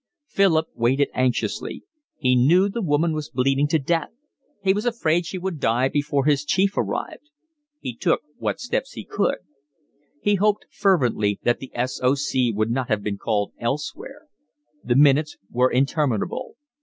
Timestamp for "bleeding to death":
3.29-4.09